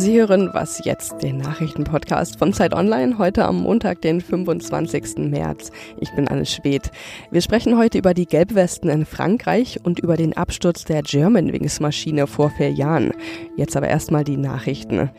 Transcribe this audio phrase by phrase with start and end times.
[0.00, 5.18] Sie hören Was jetzt, den Nachrichtenpodcast von Zeit Online, heute am Montag, den 25.
[5.28, 5.70] März.
[6.00, 6.90] Ich bin Anne Schwedt.
[7.30, 12.48] Wir sprechen heute über die Gelbwesten in Frankreich und über den Absturz der Germanwings-Maschine vor
[12.48, 13.12] vier Jahren.
[13.58, 15.10] Jetzt aber erstmal die Nachrichten.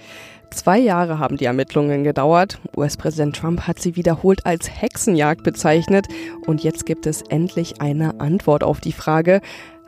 [0.50, 2.59] Zwei Jahre haben die Ermittlungen gedauert.
[2.76, 6.08] US-Präsident Trump hat sie wiederholt als Hexenjagd bezeichnet.
[6.48, 9.41] Und jetzt gibt es endlich eine Antwort auf die Frage,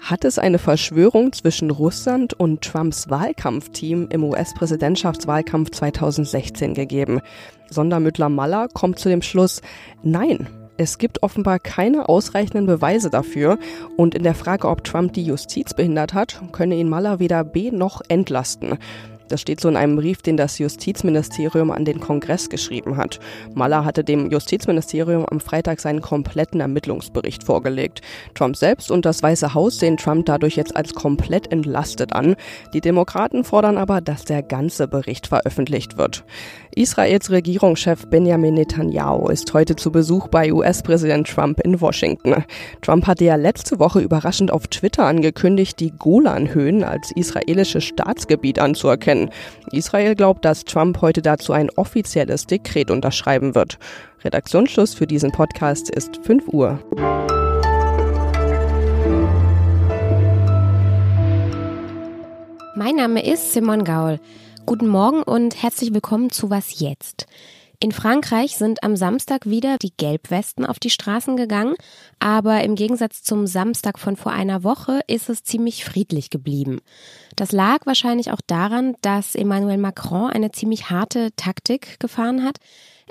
[0.03, 7.21] hat es eine Verschwörung zwischen Russland und Trumps Wahlkampfteam im US-Präsidentschaftswahlkampf 2016 gegeben.
[7.69, 9.61] Sondermüttler Maller kommt zu dem Schluss,
[10.03, 13.59] nein, es gibt offenbar keine ausreichenden Beweise dafür
[13.95, 17.71] und in der Frage, ob Trump die Justiz behindert hat, könne ihn Maller weder B
[17.71, 18.77] noch entlasten.
[19.33, 23.19] Das steht so in einem Brief, den das Justizministerium an den Kongress geschrieben hat.
[23.55, 28.01] Maller hatte dem Justizministerium am Freitag seinen kompletten Ermittlungsbericht vorgelegt.
[28.35, 32.35] Trump selbst und das Weiße Haus sehen Trump dadurch jetzt als komplett entlastet an.
[32.75, 36.23] Die Demokraten fordern aber, dass der ganze Bericht veröffentlicht wird.
[36.75, 42.43] Israels Regierungschef Benjamin Netanyahu ist heute zu Besuch bei US-Präsident Trump in Washington.
[42.81, 49.22] Trump hatte ja letzte Woche überraschend auf Twitter angekündigt, die Golanhöhen als israelisches Staatsgebiet anzuerkennen.
[49.71, 53.77] Israel glaubt, dass Trump heute dazu ein offizielles Dekret unterschreiben wird.
[54.23, 56.79] Redaktionsschluss für diesen Podcast ist 5 Uhr.
[62.75, 64.19] Mein Name ist Simon Gaul.
[64.65, 67.27] Guten Morgen und herzlich willkommen zu Was jetzt?
[67.83, 71.75] In Frankreich sind am Samstag wieder die Gelbwesten auf die Straßen gegangen,
[72.17, 76.79] aber im Gegensatz zum Samstag von vor einer Woche ist es ziemlich friedlich geblieben.
[77.35, 82.55] Das lag wahrscheinlich auch daran, dass Emmanuel Macron eine ziemlich harte Taktik gefahren hat.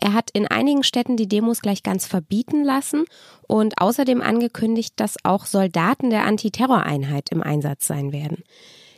[0.01, 3.05] Er hat in einigen Städten die Demos gleich ganz verbieten lassen
[3.47, 8.43] und außerdem angekündigt, dass auch Soldaten der Antiterroreinheit im Einsatz sein werden.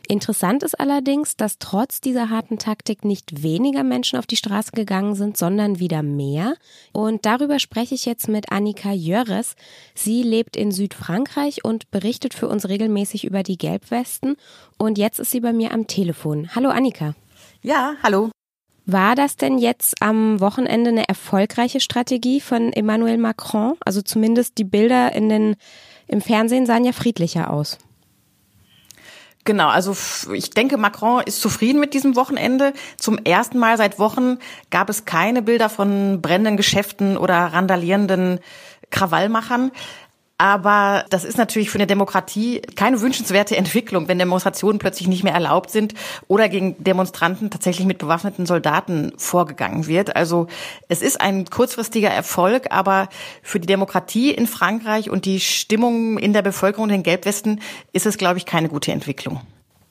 [0.07, 5.15] Interessant ist allerdings, dass trotz dieser harten Taktik nicht weniger Menschen auf die Straße gegangen
[5.15, 6.55] sind, sondern wieder mehr.
[6.91, 9.55] Und darüber spreche ich jetzt mit Annika Jöres.
[9.95, 14.35] Sie lebt in Südfrankreich und berichtet für uns regelmäßig über die Gelbwesten.
[14.77, 16.49] Und jetzt ist sie bei mir am Telefon.
[16.53, 17.15] Hallo Annika.
[17.61, 18.29] Ja, hallo.
[18.85, 23.73] War das denn jetzt am Wochenende eine erfolgreiche Strategie von Emmanuel Macron?
[23.83, 25.55] Also zumindest die Bilder in den,
[26.07, 27.79] im Fernsehen sahen ja friedlicher aus.
[29.45, 29.95] Genau, also
[30.33, 32.73] ich denke, Macron ist zufrieden mit diesem Wochenende.
[32.97, 34.39] Zum ersten Mal seit Wochen
[34.71, 38.39] gab es keine Bilder von brennenden Geschäften oder randalierenden
[38.89, 39.71] Krawallmachern.
[40.37, 45.33] Aber das ist natürlich für eine Demokratie keine wünschenswerte Entwicklung, wenn Demonstrationen plötzlich nicht mehr
[45.33, 45.93] erlaubt sind
[46.27, 50.17] oder gegen Demonstranten tatsächlich mit bewaffneten Soldaten vorgegangen wird.
[50.17, 50.47] Also
[50.89, 53.07] es ist ein kurzfristiger Erfolg, aber
[53.43, 57.61] für die Demokratie in Frankreich und die Stimmung in der Bevölkerung, den Gelbwesten,
[57.93, 59.39] ist es, glaube ich, keine gute Entwicklung.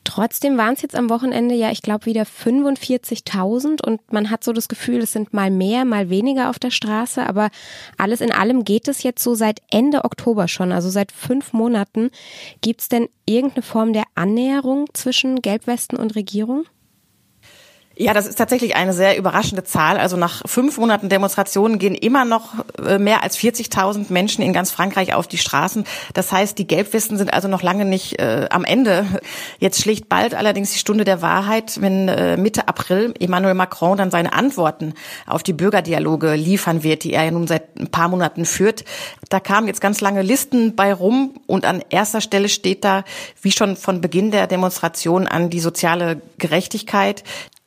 [0.04, 4.52] Trotzdem waren es jetzt am Wochenende ja, ich glaube, wieder 45.000 und man hat so
[4.52, 7.50] das Gefühl, es sind mal mehr, mal weniger auf der Straße, aber
[7.96, 12.10] alles in allem geht es jetzt so seit Ende Oktober schon, also seit fünf Monaten.
[12.60, 16.66] Gibt es denn irgendeine Form der Annäherung zwischen Gelbwesten und Regierung?
[17.96, 19.98] Ja, das ist tatsächlich eine sehr überraschende Zahl.
[19.98, 24.72] Also nach fünf Monaten Demonstrationen gehen immer noch äh, mehr als 40.000 Menschen in ganz
[24.72, 25.84] Frankreich auf die Straßen.
[26.12, 29.06] Das heißt, die Gelbwesten sind also noch lange nicht äh, am Ende.
[29.60, 34.10] Jetzt schlägt bald allerdings die Stunde der Wahrheit, wenn äh, Mitte April Emmanuel Macron dann
[34.10, 34.94] seine Antworten
[35.26, 38.84] auf die Bürgerdialoge liefern wird, die er ja nun seit ein paar Monaten führt.
[39.28, 43.04] Da kamen jetzt ganz lange Listen bei rum und an erster Stelle steht da,
[43.40, 47.22] wie schon von Beginn der Demonstration an, die soziale Gerechtigkeit,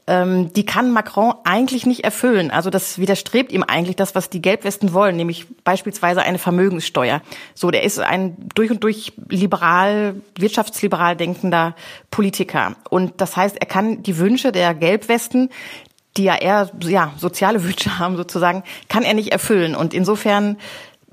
[0.07, 2.49] ähm, die kann Macron eigentlich nicht erfüllen.
[2.49, 7.21] Also das widerstrebt ihm eigentlich das, was die Gelbwesten wollen, nämlich beispielsweise eine Vermögenssteuer.
[7.53, 11.75] So, der ist ein durch und durch liberal, wirtschaftsliberal denkender
[12.09, 12.75] Politiker.
[12.89, 15.49] Und das heißt, er kann die Wünsche der Gelbwesten
[16.15, 19.75] die ja eher ja, soziale Wünsche haben sozusagen, kann er nicht erfüllen.
[19.75, 20.57] Und insofern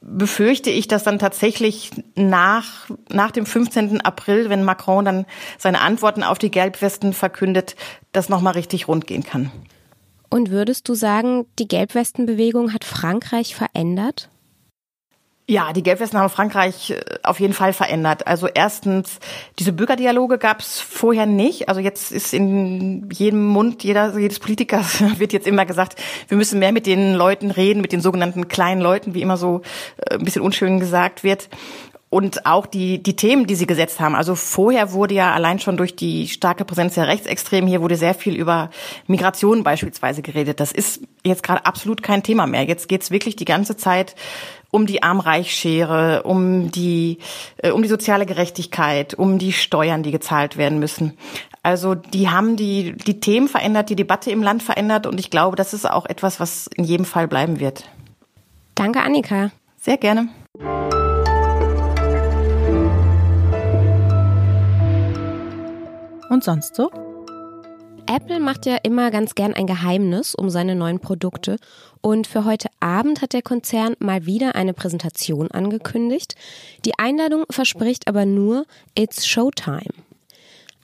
[0.06, 4.02] befürchte ich, dass dann tatsächlich nach, nach dem 15.
[4.02, 5.26] April, wenn Macron dann
[5.58, 7.74] seine Antworten auf die Gelbwesten verkündet,
[8.12, 9.50] das nochmal richtig rund gehen kann.
[10.28, 14.28] Und würdest du sagen, die Gelbwestenbewegung hat Frankreich verändert?
[15.46, 18.26] Ja, die Gelbwesten haben Frankreich äh, auf jeden Fall verändert.
[18.26, 19.18] Also erstens,
[19.58, 21.68] diese Bürgerdialoge gab es vorher nicht.
[21.68, 26.60] Also jetzt ist in jedem Mund jeder, jedes Politikers wird jetzt immer gesagt, wir müssen
[26.60, 29.60] mehr mit den Leuten reden, mit den sogenannten kleinen Leuten, wie immer so
[29.98, 31.50] äh, ein bisschen unschön gesagt wird
[32.14, 34.14] und auch die, die Themen, die sie gesetzt haben.
[34.14, 38.14] Also vorher wurde ja allein schon durch die starke Präsenz der Rechtsextremen hier wurde sehr
[38.14, 38.70] viel über
[39.08, 40.60] Migration beispielsweise geredet.
[40.60, 42.62] Das ist jetzt gerade absolut kein Thema mehr.
[42.62, 44.14] Jetzt geht's wirklich die ganze Zeit
[44.74, 47.18] um die Arm-Reich-Schere, um die,
[47.58, 51.16] äh, um die soziale Gerechtigkeit, um die Steuern, die gezahlt werden müssen.
[51.62, 55.54] Also die haben die, die Themen verändert, die Debatte im Land verändert und ich glaube,
[55.54, 57.84] das ist auch etwas, was in jedem Fall bleiben wird.
[58.74, 59.52] Danke, Annika.
[59.80, 60.28] Sehr gerne.
[66.30, 66.90] Und sonst so?
[68.14, 71.56] Apple macht ja immer ganz gern ein Geheimnis um seine neuen Produkte
[72.00, 76.36] und für heute Abend hat der Konzern mal wieder eine Präsentation angekündigt.
[76.84, 78.66] Die Einladung verspricht aber nur
[78.96, 79.90] It's Showtime.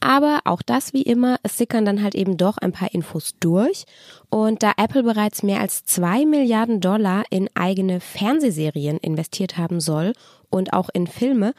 [0.00, 3.84] Aber auch das wie immer, es sickern dann halt eben doch ein paar Infos durch.
[4.28, 10.14] Und da Apple bereits mehr als zwei Milliarden Dollar in eigene Fernsehserien investiert haben soll
[10.48, 11.54] und auch in Filme,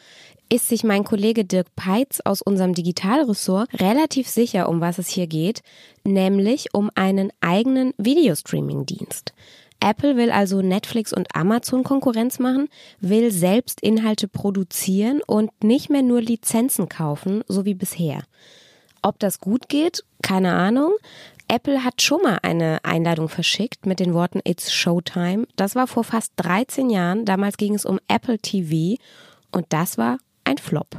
[0.52, 5.28] ist sich mein Kollege Dirk Peitz aus unserem Digitalressort relativ sicher, um was es hier
[5.28, 5.62] geht,
[6.04, 9.34] nämlich um einen eigenen Videostreaming-Dienst.
[9.80, 12.68] Apple will also Netflix und Amazon Konkurrenz machen,
[13.00, 18.24] will selbst Inhalte produzieren und nicht mehr nur Lizenzen kaufen, so wie bisher.
[19.02, 20.92] Ob das gut geht, keine Ahnung.
[21.48, 25.48] Apple hat schon mal eine Einladung verschickt mit den Worten It's Showtime.
[25.56, 27.24] Das war vor fast 13 Jahren.
[27.24, 29.02] Damals ging es um Apple TV
[29.52, 30.98] und das war ein Flop.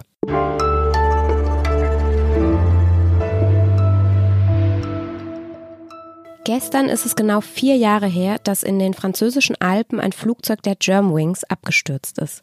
[6.45, 10.75] Gestern ist es genau vier Jahre her, dass in den französischen Alpen ein Flugzeug der
[10.75, 12.43] Germanwings abgestürzt ist.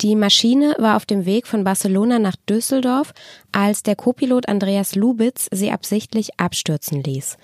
[0.00, 3.12] Die Maschine war auf dem Weg von Barcelona nach Düsseldorf,
[3.52, 7.36] als der Copilot Andreas Lubitz sie absichtlich abstürzen ließ.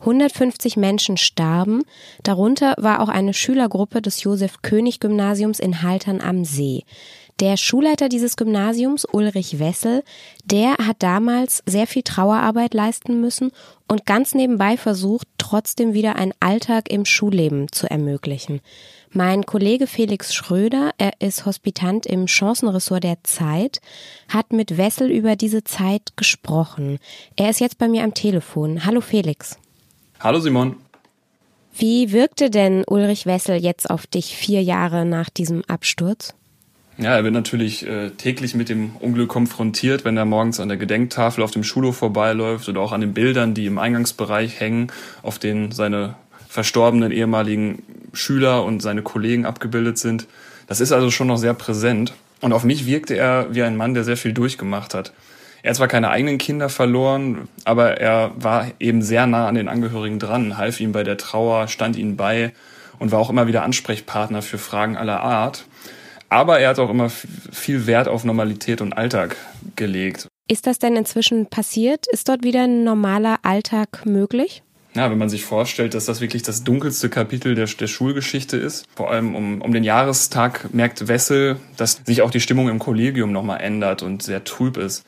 [0.00, 1.82] 150 Menschen starben,
[2.22, 6.84] darunter war auch eine Schülergruppe des Josef König Gymnasiums in Haltern am See.
[7.40, 10.02] Der Schulleiter dieses Gymnasiums, Ulrich Wessel,
[10.44, 13.52] der hat damals sehr viel Trauerarbeit leisten müssen
[13.86, 18.60] und ganz nebenbei versucht, trotzdem wieder einen Alltag im Schulleben zu ermöglichen.
[19.10, 23.80] Mein Kollege Felix Schröder, er ist Hospitant im Chancenressort der Zeit,
[24.28, 26.98] hat mit Wessel über diese Zeit gesprochen.
[27.36, 28.84] Er ist jetzt bei mir am Telefon.
[28.84, 29.58] Hallo Felix.
[30.20, 30.74] Hallo Simon.
[31.76, 36.34] Wie wirkte denn Ulrich Wessel jetzt auf dich vier Jahre nach diesem Absturz?
[36.96, 40.76] Ja, er wird natürlich äh, täglich mit dem Unglück konfrontiert, wenn er morgens an der
[40.76, 44.90] Gedenktafel auf dem Schulhof vorbeiläuft oder auch an den Bildern, die im Eingangsbereich hängen,
[45.22, 46.16] auf denen seine
[46.48, 50.26] verstorbenen ehemaligen Schüler und seine Kollegen abgebildet sind.
[50.66, 52.12] Das ist also schon noch sehr präsent.
[52.40, 55.12] Und auf mich wirkte er wie ein Mann, der sehr viel durchgemacht hat.
[55.62, 59.68] Er hat zwar keine eigenen Kinder verloren, aber er war eben sehr nah an den
[59.68, 62.52] Angehörigen dran, half ihm bei der Trauer, stand ihnen bei
[62.98, 65.64] und war auch immer wieder Ansprechpartner für Fragen aller Art.
[66.28, 69.36] Aber er hat auch immer viel Wert auf Normalität und Alltag
[69.76, 70.28] gelegt.
[70.46, 72.06] Ist das denn inzwischen passiert?
[72.06, 74.62] Ist dort wieder ein normaler Alltag möglich?
[74.94, 78.86] Ja, wenn man sich vorstellt, dass das wirklich das dunkelste Kapitel der, der Schulgeschichte ist,
[78.94, 83.30] vor allem um, um den Jahrestag merkt Wessel, dass sich auch die Stimmung im Kollegium
[83.30, 85.04] nochmal ändert und sehr trüb ist.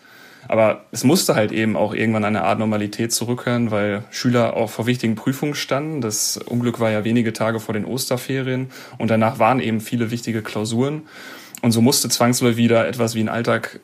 [0.49, 4.87] Aber es musste halt eben auch irgendwann eine Art Normalität zurückkehren, weil Schüler auch vor
[4.87, 6.01] wichtigen Prüfungen standen.
[6.01, 10.43] Das Unglück war ja wenige Tage vor den Osterferien und danach waren eben viele wichtige
[10.43, 11.03] Klausuren.
[11.63, 13.81] Und so musste zwangsläufig wieder etwas wie ein Alltag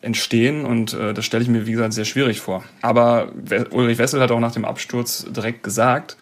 [0.00, 2.62] entstehen und äh, das stelle ich mir, wie gesagt, sehr schwierig vor.
[2.82, 3.32] Aber
[3.70, 6.16] Ulrich Wessel hat auch nach dem Absturz direkt gesagt,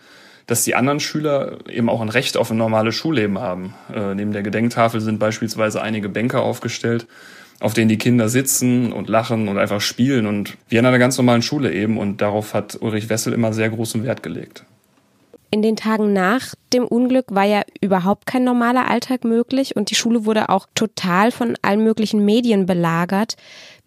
[0.47, 3.75] dass die anderen Schüler eben auch ein Recht auf ein normales Schulleben haben.
[3.95, 7.07] Äh, neben der Gedenktafel sind beispielsweise einige Bänke aufgestellt,
[7.61, 11.17] auf denen die Kinder sitzen und lachen und einfach spielen und wie an einer ganz
[11.19, 11.99] normalen Schule eben.
[11.99, 14.65] Und darauf hat Ulrich Wessel immer sehr großen Wert gelegt.
[15.51, 19.95] In den Tagen nach dem Unglück war ja überhaupt kein normaler Alltag möglich und die
[19.95, 23.37] Schule wurde auch total von allen möglichen Medien belagert.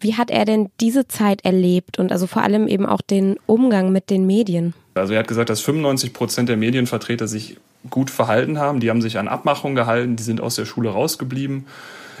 [0.00, 3.92] Wie hat er denn diese Zeit erlebt und also vor allem eben auch den Umgang
[3.92, 4.74] mit den Medien?
[4.94, 7.58] Also er hat gesagt, dass 95 Prozent der Medienvertreter sich
[7.90, 8.80] gut verhalten haben.
[8.80, 11.66] Die haben sich an Abmachungen gehalten, die sind aus der Schule rausgeblieben.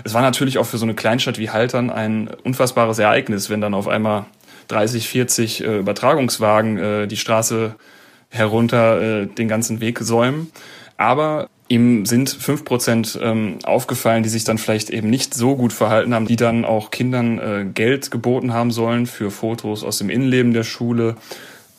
[0.04, 3.74] Es war natürlich auch für so eine Kleinstadt wie Haltern ein unfassbares Ereignis, wenn dann
[3.74, 4.26] auf einmal
[4.68, 7.76] 30, 40 äh, Übertragungswagen äh, die Straße
[8.30, 10.50] herunter äh, den ganzen Weg säumen.
[10.96, 15.72] Aber ihm sind fünf Prozent ähm, aufgefallen, die sich dann vielleicht eben nicht so gut
[15.72, 20.10] verhalten haben, die dann auch Kindern äh, Geld geboten haben sollen für Fotos aus dem
[20.10, 21.16] Innenleben der Schule.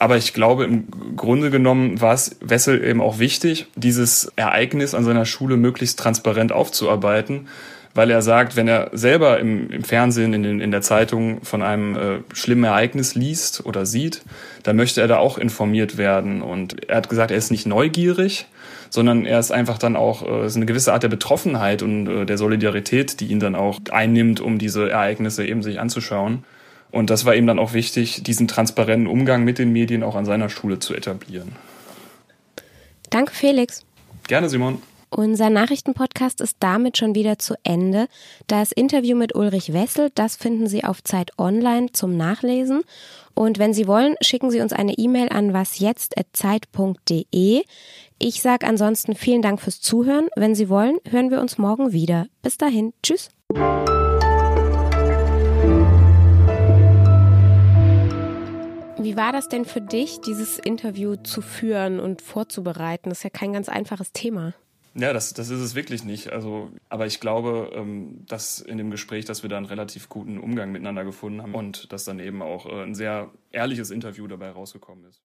[0.04, 5.06] Aber ich glaube, im Grunde genommen war es Wessel eben auch wichtig, dieses Ereignis an
[5.06, 7.48] seiner Schule möglichst transparent aufzuarbeiten,
[7.94, 11.62] weil er sagt, wenn er selber im, im Fernsehen, in, den, in der Zeitung von
[11.62, 14.24] einem äh, schlimmen Ereignis liest oder sieht,
[14.64, 16.42] dann möchte er da auch informiert werden.
[16.42, 18.48] Und er hat gesagt, er ist nicht neugierig,
[18.90, 22.26] sondern er ist einfach dann auch äh, ist eine gewisse Art der Betroffenheit und äh,
[22.26, 26.44] der Solidarität, die ihn dann auch einnimmt, um diese Ereignisse eben sich anzuschauen.
[26.94, 30.26] Und das war ihm dann auch wichtig, diesen transparenten Umgang mit den Medien auch an
[30.26, 31.54] seiner Schule zu etablieren.
[33.10, 33.84] Danke, Felix.
[34.28, 34.80] Gerne, Simon.
[35.10, 38.06] Unser Nachrichtenpodcast ist damit schon wieder zu Ende.
[38.46, 42.84] Das Interview mit Ulrich Wessel, das finden Sie auf Zeit Online zum Nachlesen.
[43.34, 47.64] Und wenn Sie wollen, schicken Sie uns eine E-Mail an wasjetzt.zeit.de.
[48.20, 50.28] Ich sage ansonsten vielen Dank fürs Zuhören.
[50.36, 52.28] Wenn Sie wollen, hören wir uns morgen wieder.
[52.44, 52.94] Bis dahin.
[53.02, 53.32] Tschüss.
[59.14, 63.10] Wie war das denn für dich, dieses Interview zu führen und vorzubereiten?
[63.10, 64.56] Das ist ja kein ganz einfaches Thema.
[64.96, 66.32] Ja, das, das ist es wirklich nicht.
[66.32, 70.40] Also, aber ich glaube, ähm, dass in dem Gespräch, dass wir da einen relativ guten
[70.40, 74.50] Umgang miteinander gefunden haben und dass dann eben auch äh, ein sehr ehrliches Interview dabei
[74.50, 75.22] rausgekommen ist.